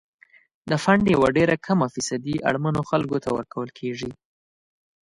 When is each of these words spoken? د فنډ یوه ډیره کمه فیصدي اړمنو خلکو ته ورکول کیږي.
د 0.69 0.71
فنډ 0.83 1.05
یوه 1.15 1.27
ډیره 1.37 1.55
کمه 1.65 1.87
فیصدي 1.95 2.35
اړمنو 2.49 2.81
خلکو 2.89 3.17
ته 3.23 3.29
ورکول 3.37 3.69
کیږي. 3.79 4.11